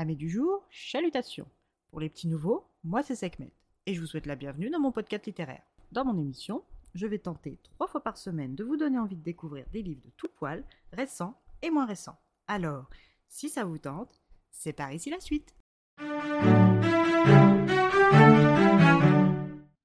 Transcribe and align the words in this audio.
Amis 0.00 0.16
du 0.16 0.30
jour, 0.30 0.66
chalutations. 0.70 1.46
Pour 1.90 2.00
les 2.00 2.08
petits 2.08 2.26
nouveaux, 2.26 2.64
moi 2.84 3.02
c'est 3.02 3.14
Sekhmet 3.14 3.52
et 3.84 3.92
je 3.92 4.00
vous 4.00 4.06
souhaite 4.06 4.24
la 4.24 4.34
bienvenue 4.34 4.70
dans 4.70 4.80
mon 4.80 4.92
podcast 4.92 5.26
littéraire. 5.26 5.60
Dans 5.92 6.06
mon 6.06 6.16
émission, 6.16 6.64
je 6.94 7.06
vais 7.06 7.18
tenter 7.18 7.58
trois 7.64 7.86
fois 7.86 8.02
par 8.02 8.16
semaine 8.16 8.54
de 8.54 8.64
vous 8.64 8.78
donner 8.78 8.98
envie 8.98 9.18
de 9.18 9.22
découvrir 9.22 9.66
des 9.74 9.82
livres 9.82 10.00
de 10.02 10.10
tout 10.16 10.30
poil, 10.34 10.64
récents 10.94 11.38
et 11.60 11.68
moins 11.68 11.84
récents. 11.84 12.18
Alors, 12.46 12.88
si 13.28 13.50
ça 13.50 13.64
vous 13.64 13.76
tente, 13.76 14.22
c'est 14.50 14.72
par 14.72 14.90
ici 14.90 15.10
la 15.10 15.20
suite. 15.20 15.54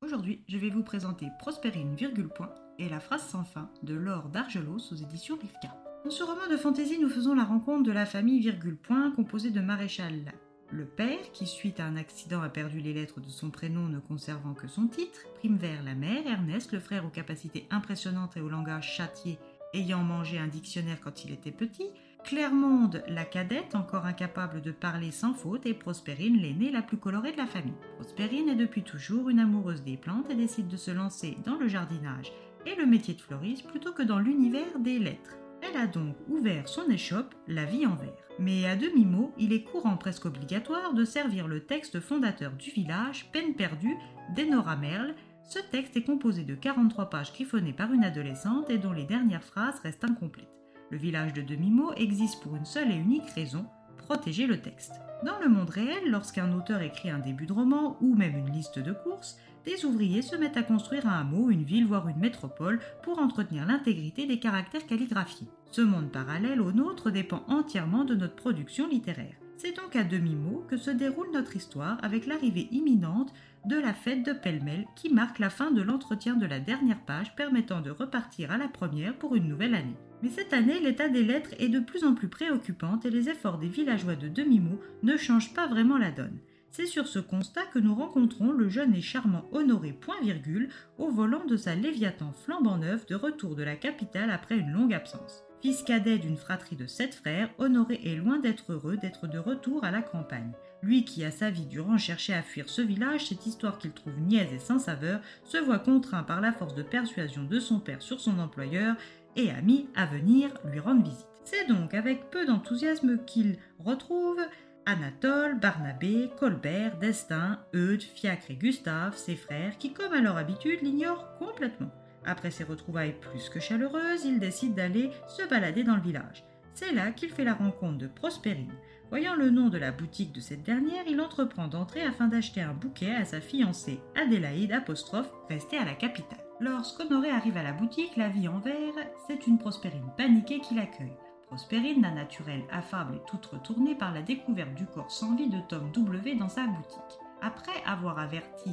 Aujourd'hui, 0.00 0.44
je 0.46 0.58
vais 0.58 0.70
vous 0.70 0.84
présenter 0.84 1.26
Prospérine, 1.40 1.96
virgule 1.96 2.28
point 2.28 2.54
et 2.78 2.88
la 2.88 3.00
phrase 3.00 3.26
sans 3.26 3.42
fin 3.42 3.68
de 3.82 3.94
Laure 3.94 4.28
d'Argelos 4.28 4.92
aux 4.92 4.94
éditions 4.94 5.36
Rivka. 5.36 5.83
Dans 6.04 6.10
ce 6.10 6.22
roman 6.22 6.46
de 6.50 6.58
fantaisie, 6.58 6.98
nous 6.98 7.08
faisons 7.08 7.34
la 7.34 7.44
rencontre 7.44 7.82
de 7.82 7.92
la 7.92 8.04
famille 8.04 8.38
virgule 8.38 8.76
point 8.76 9.10
composée 9.12 9.50
de 9.50 9.60
Maréchal 9.60 10.32
le 10.70 10.84
père, 10.86 11.30
qui 11.32 11.46
suite 11.46 11.78
à 11.78 11.84
un 11.84 11.96
accident 11.96 12.42
a 12.42 12.48
perdu 12.48 12.80
les 12.80 12.92
lettres 12.92 13.20
de 13.20 13.28
son 13.28 13.50
prénom 13.50 13.86
ne 13.86 14.00
conservant 14.00 14.54
que 14.54 14.66
son 14.66 14.88
titre, 14.88 15.20
Primevère 15.36 15.82
la 15.84 15.94
mère, 15.94 16.26
Ernest, 16.26 16.72
le 16.72 16.80
frère 16.80 17.06
aux 17.06 17.10
capacités 17.10 17.66
impressionnantes 17.70 18.36
et 18.36 18.40
au 18.40 18.48
langage 18.48 18.92
châtié, 18.92 19.38
ayant 19.72 20.02
mangé 20.02 20.38
un 20.38 20.48
dictionnaire 20.48 21.00
quand 21.00 21.24
il 21.24 21.32
était 21.32 21.52
petit, 21.52 21.90
Clermonde, 22.24 23.04
la 23.06 23.24
cadette, 23.24 23.74
encore 23.74 24.06
incapable 24.06 24.62
de 24.62 24.72
parler 24.72 25.10
sans 25.10 25.34
faute, 25.34 25.66
et 25.66 25.74
Prospérine, 25.74 26.38
l'aînée 26.38 26.72
la 26.72 26.82
plus 26.82 26.96
colorée 26.96 27.32
de 27.32 27.36
la 27.36 27.46
famille. 27.46 27.74
Prospérine 27.96 28.48
est 28.48 28.56
depuis 28.56 28.82
toujours 28.82 29.28
une 29.28 29.40
amoureuse 29.40 29.84
des 29.84 29.96
plantes 29.96 30.30
et 30.30 30.34
décide 30.34 30.68
de 30.68 30.76
se 30.76 30.90
lancer 30.90 31.36
dans 31.44 31.56
le 31.56 31.68
jardinage 31.68 32.32
et 32.66 32.74
le 32.74 32.86
métier 32.86 33.14
de 33.14 33.20
fleuriste 33.20 33.66
plutôt 33.68 33.92
que 33.92 34.02
dans 34.02 34.18
l'univers 34.18 34.78
des 34.80 34.98
lettres. 34.98 35.36
A 35.76 35.88
donc 35.88 36.14
ouvert 36.28 36.68
son 36.68 36.88
échoppe 36.88 37.34
La 37.48 37.64
vie 37.64 37.84
en 37.84 37.96
vert. 37.96 38.12
Mais 38.38 38.64
à 38.66 38.76
demi-mot, 38.76 39.32
il 39.38 39.52
est 39.52 39.64
courant 39.64 39.96
presque 39.96 40.24
obligatoire 40.24 40.94
de 40.94 41.04
servir 41.04 41.48
le 41.48 41.64
texte 41.64 41.98
fondateur 41.98 42.52
du 42.52 42.70
village, 42.70 43.30
Peine 43.32 43.54
perdue, 43.54 43.96
d'Enora 44.36 44.76
Merle. 44.76 45.14
Ce 45.42 45.58
texte 45.72 45.96
est 45.96 46.04
composé 46.04 46.44
de 46.44 46.54
43 46.54 47.10
pages 47.10 47.32
griffonnées 47.32 47.72
par 47.72 47.92
une 47.92 48.04
adolescente 48.04 48.70
et 48.70 48.78
dont 48.78 48.92
les 48.92 49.04
dernières 49.04 49.42
phrases 49.42 49.80
restent 49.80 50.04
incomplètes. 50.04 50.48
Le 50.90 50.98
village 50.98 51.32
de 51.32 51.42
demi-mot 51.42 51.92
existe 51.94 52.40
pour 52.42 52.54
une 52.54 52.66
seule 52.66 52.92
et 52.92 52.96
unique 52.96 53.30
raison, 53.30 53.66
protéger 53.98 54.46
le 54.46 54.60
texte. 54.60 54.92
Dans 55.24 55.40
le 55.40 55.48
monde 55.48 55.70
réel, 55.70 56.08
lorsqu'un 56.08 56.52
auteur 56.52 56.82
écrit 56.82 57.10
un 57.10 57.18
début 57.18 57.46
de 57.46 57.52
roman 57.52 57.96
ou 58.00 58.14
même 58.14 58.36
une 58.36 58.52
liste 58.52 58.78
de 58.78 58.92
courses, 58.92 59.38
des 59.66 59.84
ouvriers 59.84 60.22
se 60.22 60.36
mettent 60.36 60.56
à 60.56 60.62
construire 60.62 61.06
un 61.06 61.20
hameau, 61.20 61.50
une 61.50 61.64
ville, 61.64 61.86
voire 61.86 62.08
une 62.08 62.18
métropole 62.18 62.80
pour 63.02 63.18
entretenir 63.18 63.66
l'intégrité 63.66 64.26
des 64.26 64.38
caractères 64.38 64.86
calligraphiés. 64.86 65.48
Ce 65.70 65.80
monde 65.80 66.10
parallèle 66.10 66.60
au 66.60 66.72
nôtre 66.72 67.10
dépend 67.10 67.44
entièrement 67.48 68.04
de 68.04 68.14
notre 68.14 68.36
production 68.36 68.86
littéraire. 68.88 69.34
C'est 69.56 69.76
donc 69.76 69.96
à 69.96 70.04
demi-mot 70.04 70.64
que 70.68 70.76
se 70.76 70.90
déroule 70.90 71.30
notre 71.32 71.56
histoire 71.56 71.98
avec 72.02 72.26
l'arrivée 72.26 72.68
imminente 72.70 73.32
de 73.64 73.76
la 73.76 73.94
fête 73.94 74.24
de 74.24 74.32
pêle-mêle 74.32 74.84
qui 74.94 75.12
marque 75.12 75.38
la 75.38 75.48
fin 75.48 75.70
de 75.70 75.80
l'entretien 75.80 76.34
de 76.34 76.44
la 76.44 76.60
dernière 76.60 77.00
page 77.00 77.34
permettant 77.34 77.80
de 77.80 77.90
repartir 77.90 78.50
à 78.50 78.58
la 78.58 78.68
première 78.68 79.16
pour 79.16 79.36
une 79.36 79.48
nouvelle 79.48 79.74
année. 79.74 79.96
Mais 80.22 80.28
cette 80.28 80.52
année, 80.52 80.80
l'état 80.80 81.08
des 81.08 81.22
lettres 81.22 81.54
est 81.58 81.68
de 81.68 81.80
plus 81.80 82.04
en 82.04 82.14
plus 82.14 82.28
préoccupant 82.28 83.00
et 83.04 83.10
les 83.10 83.28
efforts 83.28 83.58
des 83.58 83.68
villageois 83.68 84.16
de 84.16 84.28
demi-mot 84.28 84.80
ne 85.02 85.16
changent 85.16 85.54
pas 85.54 85.66
vraiment 85.66 85.98
la 85.98 86.10
donne. 86.10 86.38
C'est 86.76 86.86
sur 86.86 87.06
ce 87.06 87.20
constat 87.20 87.66
que 87.66 87.78
nous 87.78 87.94
rencontrons 87.94 88.50
le 88.50 88.68
jeune 88.68 88.96
et 88.96 89.00
charmant 89.00 89.44
Honoré 89.52 89.92
Point 89.92 90.20
Virgule 90.24 90.70
au 90.98 91.08
volant 91.08 91.44
de 91.44 91.56
sa 91.56 91.76
Léviathan 91.76 92.32
flambant 92.32 92.78
neuf 92.78 93.06
de 93.06 93.14
retour 93.14 93.54
de 93.54 93.62
la 93.62 93.76
capitale 93.76 94.28
après 94.32 94.58
une 94.58 94.72
longue 94.72 94.92
absence. 94.92 95.44
Fils 95.62 95.84
cadet 95.84 96.18
d'une 96.18 96.36
fratrie 96.36 96.74
de 96.74 96.88
sept 96.88 97.14
frères, 97.14 97.48
Honoré 97.58 98.00
est 98.02 98.16
loin 98.16 98.40
d'être 98.40 98.72
heureux 98.72 98.96
d'être 98.96 99.28
de 99.28 99.38
retour 99.38 99.84
à 99.84 99.92
la 99.92 100.02
campagne. 100.02 100.50
Lui 100.82 101.04
qui 101.04 101.24
a 101.24 101.30
sa 101.30 101.48
vie 101.48 101.66
durant 101.66 101.96
cherché 101.96 102.34
à 102.34 102.42
fuir 102.42 102.68
ce 102.68 102.82
village, 102.82 103.28
cette 103.28 103.46
histoire 103.46 103.78
qu'il 103.78 103.92
trouve 103.92 104.18
niaise 104.18 104.52
et 104.52 104.58
sans 104.58 104.80
saveur, 104.80 105.20
se 105.44 105.58
voit 105.58 105.78
contraint 105.78 106.24
par 106.24 106.40
la 106.40 106.52
force 106.52 106.74
de 106.74 106.82
persuasion 106.82 107.44
de 107.44 107.60
son 107.60 107.78
père 107.78 108.02
sur 108.02 108.18
son 108.18 108.40
employeur 108.40 108.96
et 109.36 109.48
ami 109.52 109.86
à 109.94 110.06
venir 110.06 110.50
lui 110.64 110.80
rendre 110.80 111.04
visite. 111.04 111.28
C'est 111.44 111.68
donc 111.68 111.92
avec 111.92 112.30
peu 112.30 112.46
d'enthousiasme 112.46 113.22
qu'il 113.26 113.58
retrouve 113.78 114.40
Anatole, 114.86 115.58
Barnabé, 115.58 116.30
Colbert, 116.38 116.96
Destin, 116.98 117.58
Eudes, 117.74 118.02
Fiacre 118.02 118.50
et 118.50 118.56
Gustave, 118.56 119.16
ses 119.16 119.36
frères, 119.36 119.78
qui 119.78 119.92
comme 119.92 120.12
à 120.12 120.20
leur 120.20 120.36
habitude 120.36 120.82
l'ignorent 120.82 121.36
complètement. 121.38 121.90
Après 122.26 122.50
ces 122.50 122.64
retrouvailles 122.64 123.16
plus 123.20 123.48
que 123.48 123.60
chaleureuses, 123.60 124.24
il 124.24 124.38
décide 124.40 124.74
d'aller 124.74 125.10
se 125.28 125.46
balader 125.48 125.84
dans 125.84 125.96
le 125.96 126.02
village. 126.02 126.44
C'est 126.74 126.92
là 126.92 127.12
qu'il 127.12 127.30
fait 127.30 127.44
la 127.44 127.54
rencontre 127.54 127.98
de 127.98 128.06
Prospérine. 128.08 128.72
Voyant 129.10 129.36
le 129.36 129.50
nom 129.50 129.68
de 129.68 129.78
la 129.78 129.92
boutique 129.92 130.32
de 130.32 130.40
cette 130.40 130.64
dernière, 130.64 131.04
il 131.06 131.20
entreprend 131.20 131.68
d'entrer 131.68 132.02
afin 132.02 132.26
d'acheter 132.26 132.62
un 132.62 132.72
bouquet 132.72 133.14
à 133.14 133.24
sa 133.24 133.40
fiancée 133.40 134.00
Adélaïde 134.16 134.72
apostrophe 134.72 135.30
restée 135.48 135.78
à 135.78 135.84
la 135.84 135.94
capitale. 135.94 136.44
Lorsqu'Honoré 136.60 137.30
arrive 137.30 137.56
à 137.56 137.62
la 137.62 137.72
boutique, 137.72 138.16
la 138.16 138.28
vie 138.28 138.48
en 138.48 138.58
verre, 138.58 138.94
c'est 139.28 139.46
une 139.46 139.58
Prospérine 139.58 140.10
paniquée 140.16 140.60
qui 140.60 140.74
l'accueille. 140.74 141.16
Prospérine, 141.54 142.02
d'un 142.02 142.10
naturel 142.10 142.64
affable 142.72 143.14
et 143.14 143.30
toute 143.30 143.46
retournée 143.46 143.94
par 143.94 144.12
la 144.12 144.22
découverte 144.22 144.74
du 144.74 144.86
corps 144.86 145.12
sans 145.12 145.36
vie 145.36 145.48
de 145.48 145.60
Tom 145.60 145.88
W 145.92 146.34
dans 146.34 146.48
sa 146.48 146.66
boutique. 146.66 146.98
Après 147.42 147.80
avoir 147.86 148.18
averti 148.18 148.72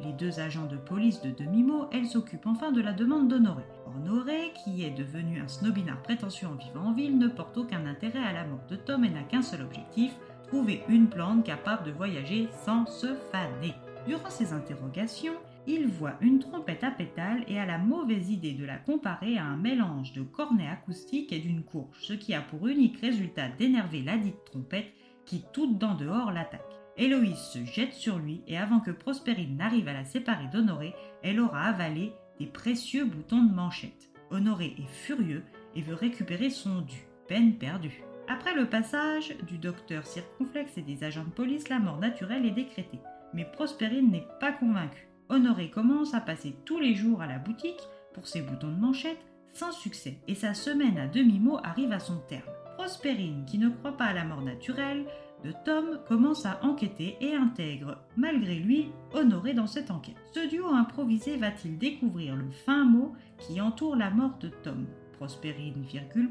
les 0.00 0.14
deux 0.14 0.40
agents 0.40 0.64
de 0.64 0.78
police 0.78 1.20
de 1.20 1.30
demi-mot, 1.30 1.88
elle 1.92 2.06
s'occupe 2.06 2.46
enfin 2.46 2.72
de 2.72 2.80
la 2.80 2.94
demande 2.94 3.28
d'Honoré. 3.28 3.64
Honoré, 3.86 4.54
qui 4.64 4.82
est 4.82 4.92
devenu 4.92 5.42
un 5.42 5.46
snobinard 5.48 6.00
prétentieux 6.00 6.48
en 6.48 6.54
vivant 6.54 6.86
en 6.86 6.92
ville, 6.94 7.18
ne 7.18 7.28
porte 7.28 7.58
aucun 7.58 7.84
intérêt 7.84 8.24
à 8.24 8.32
la 8.32 8.46
mort 8.46 8.64
de 8.70 8.76
Tom 8.76 9.04
et 9.04 9.10
n'a 9.10 9.24
qu'un 9.24 9.42
seul 9.42 9.60
objectif, 9.60 10.14
trouver 10.48 10.84
une 10.88 11.08
plante 11.08 11.44
capable 11.44 11.84
de 11.84 11.92
voyager 11.92 12.48
sans 12.64 12.86
se 12.86 13.14
faner. 13.30 13.74
Durant 14.06 14.30
ces 14.30 14.54
interrogations, 14.54 15.36
il 15.66 15.86
voit 15.86 16.16
une 16.20 16.40
trompette 16.40 16.82
à 16.82 16.90
pétales 16.90 17.44
et 17.46 17.58
a 17.58 17.66
la 17.66 17.78
mauvaise 17.78 18.30
idée 18.30 18.52
de 18.52 18.64
la 18.64 18.78
comparer 18.78 19.38
à 19.38 19.44
un 19.44 19.56
mélange 19.56 20.12
de 20.12 20.22
cornet 20.22 20.66
acoustique 20.66 21.32
et 21.32 21.38
d'une 21.38 21.62
courge, 21.62 21.96
ce 22.00 22.12
qui 22.14 22.34
a 22.34 22.40
pour 22.40 22.66
unique 22.66 23.00
résultat 23.00 23.48
d'énerver 23.48 24.02
la 24.02 24.16
dite 24.16 24.44
trompette 24.44 24.92
qui, 25.24 25.44
toute 25.52 25.78
d'en 25.78 25.94
dehors, 25.94 26.32
l'attaque. 26.32 26.60
Héloïse 26.96 27.38
se 27.38 27.64
jette 27.64 27.94
sur 27.94 28.18
lui 28.18 28.42
et 28.46 28.58
avant 28.58 28.80
que 28.80 28.90
Prospérine 28.90 29.56
n'arrive 29.56 29.88
à 29.88 29.92
la 29.92 30.04
séparer 30.04 30.48
d'Honoré, 30.52 30.94
elle 31.22 31.40
aura 31.40 31.62
avalé 31.62 32.12
des 32.38 32.46
précieux 32.46 33.04
boutons 33.04 33.44
de 33.44 33.54
manchette. 33.54 34.10
Honoré 34.30 34.74
est 34.78 34.88
furieux 34.88 35.44
et 35.74 35.82
veut 35.82 35.94
récupérer 35.94 36.50
son 36.50 36.80
dû. 36.80 37.06
Peine 37.28 37.54
perdue. 37.54 38.02
Après 38.28 38.54
le 38.54 38.68
passage 38.68 39.34
du 39.46 39.58
docteur 39.58 40.06
circonflexe 40.06 40.76
et 40.76 40.82
des 40.82 41.04
agents 41.04 41.24
de 41.24 41.30
police, 41.30 41.68
la 41.68 41.78
mort 41.78 41.98
naturelle 41.98 42.46
est 42.46 42.50
décrétée. 42.50 43.00
Mais 43.32 43.44
Prospérine 43.44 44.10
n'est 44.10 44.26
pas 44.40 44.52
convaincue. 44.52 45.11
Honoré 45.32 45.70
commence 45.70 46.12
à 46.12 46.20
passer 46.20 46.54
tous 46.66 46.78
les 46.78 46.94
jours 46.94 47.22
à 47.22 47.26
la 47.26 47.38
boutique 47.38 47.80
pour 48.12 48.28
ses 48.28 48.42
boutons 48.42 48.70
de 48.70 48.78
manchette 48.78 49.24
sans 49.54 49.72
succès 49.72 50.18
et 50.28 50.34
sa 50.34 50.52
semaine 50.52 50.98
à 50.98 51.06
demi-mot 51.06 51.56
arrive 51.64 51.92
à 51.92 52.00
son 52.00 52.18
terme. 52.28 52.50
Prospérine, 52.76 53.46
qui 53.46 53.56
ne 53.56 53.70
croit 53.70 53.96
pas 53.96 54.04
à 54.04 54.12
la 54.12 54.26
mort 54.26 54.42
naturelle 54.42 55.06
de 55.42 55.52
Tom, 55.64 56.00
commence 56.06 56.44
à 56.44 56.62
enquêter 56.62 57.16
et 57.22 57.34
intègre, 57.34 57.96
malgré 58.14 58.56
lui, 58.56 58.90
Honoré 59.14 59.54
dans 59.54 59.66
cette 59.66 59.90
enquête. 59.90 60.22
Ce 60.34 60.50
duo 60.50 60.66
improvisé 60.66 61.38
va-t-il 61.38 61.78
découvrir 61.78 62.36
le 62.36 62.50
fin 62.50 62.84
mot 62.84 63.14
qui 63.38 63.58
entoure 63.58 63.96
la 63.96 64.10
mort 64.10 64.36
de 64.38 64.48
Tom? 64.48 64.86
Prospérine, 65.14 65.86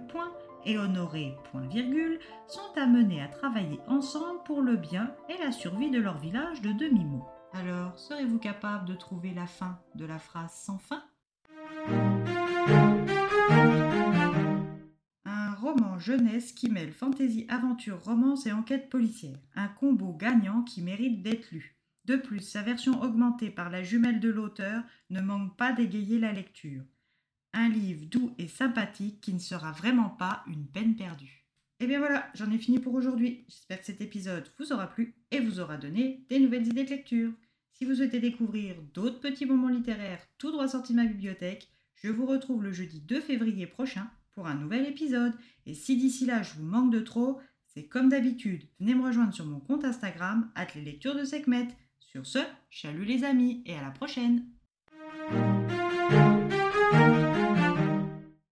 point, 0.10 0.32
et 0.64 0.78
Honoré, 0.78 1.36
sont 2.48 2.80
amenés 2.80 3.24
à 3.24 3.28
travailler 3.30 3.80
ensemble 3.88 4.44
pour 4.46 4.62
le 4.62 4.76
bien 4.76 5.12
et 5.28 5.44
la 5.44 5.52
survie 5.52 5.90
de 5.90 6.00
leur 6.00 6.20
village 6.20 6.62
de 6.62 6.72
demi-mot. 6.72 7.26
Alors, 7.54 8.00
serez-vous 8.00 8.40
capable 8.40 8.86
de 8.86 8.96
trouver 8.96 9.34
la 9.34 9.46
fin 9.46 9.80
de 9.96 10.06
la 10.06 10.20
phrase 10.20 10.54
sans 10.54 10.78
fin? 10.78 11.04
Un 15.26 15.54
roman 15.56 16.00
jeunesse 16.00 16.54
qui 16.54 16.70
mêle 16.70 16.94
fantaisie, 16.94 17.46
aventure, 17.50 18.04
romance 18.04 18.46
et 18.46 18.52
enquête 18.52 18.90
policière. 18.90 19.38
Un 19.56 19.68
combo 19.68 20.14
gagnant 20.14 20.64
qui 20.64 20.82
mérite 20.82 21.22
d'être 21.22 21.52
lu. 21.52 21.78
De 22.06 22.16
plus, 22.16 22.40
sa 22.40 22.62
version 22.62 23.02
augmentée 23.02 23.52
par 23.52 23.70
la 23.70 23.84
jumelle 23.84 24.20
de 24.20 24.30
l'auteur 24.30 24.84
ne 25.10 25.22
manque 25.22 25.56
pas 25.58 25.72
d'égayer 25.74 26.20
la 26.20 26.32
lecture. 26.32 26.84
Un 27.54 27.68
livre 27.70 28.06
doux 28.06 28.34
et 28.38 28.48
sympathique 28.48 29.20
qui 29.22 29.34
ne 29.34 29.40
sera 29.40 29.72
vraiment 29.72 30.10
pas 30.10 30.44
une 30.48 30.68
peine 30.68 30.96
perdue. 30.96 31.41
Et 31.82 31.86
eh 31.86 31.88
bien 31.88 31.98
voilà, 31.98 32.30
j'en 32.36 32.52
ai 32.52 32.60
fini 32.60 32.78
pour 32.78 32.94
aujourd'hui. 32.94 33.44
J'espère 33.48 33.80
que 33.80 33.88
cet 33.88 34.02
épisode 34.02 34.48
vous 34.60 34.72
aura 34.72 34.86
plu 34.86 35.16
et 35.32 35.40
vous 35.40 35.60
aura 35.60 35.78
donné 35.78 36.24
des 36.30 36.38
nouvelles 36.38 36.68
idées 36.68 36.84
de 36.84 36.92
lecture. 36.92 37.32
Si 37.74 37.86
vous 37.86 37.96
souhaitez 37.96 38.20
découvrir 38.20 38.76
d'autres 38.94 39.20
petits 39.20 39.48
moments 39.48 39.68
littéraires 39.68 40.22
tout 40.38 40.52
droit 40.52 40.68
sortis 40.68 40.94
de 40.94 40.98
ma 40.98 41.08
bibliothèque, 41.08 41.70
je 41.96 42.12
vous 42.12 42.28
retrouve 42.28 42.62
le 42.62 42.72
jeudi 42.72 43.02
2 43.02 43.20
février 43.22 43.66
prochain 43.66 44.08
pour 44.36 44.46
un 44.46 44.54
nouvel 44.54 44.86
épisode. 44.86 45.34
Et 45.66 45.74
si 45.74 45.98
d'ici 45.98 46.28
là 46.28 46.44
je 46.44 46.54
vous 46.54 46.66
manque 46.66 46.94
de 46.94 47.00
trop, 47.00 47.40
c'est 47.66 47.88
comme 47.88 48.10
d'habitude, 48.10 48.68
venez 48.80 48.94
me 48.94 49.04
rejoindre 49.04 49.34
sur 49.34 49.48
mon 49.48 49.60
compte 49.60 49.84
Instagram, 49.84 50.52
at 50.54 50.68
les 50.76 50.84
lectures 50.84 51.16
de 51.16 51.24
Sekhmet. 51.24 51.70
Sur 51.98 52.28
ce, 52.28 52.40
chalut 52.70 53.06
les 53.06 53.24
amis 53.24 53.64
et 53.66 53.74
à 53.74 53.82
la 53.82 53.90
prochaine! 53.90 54.46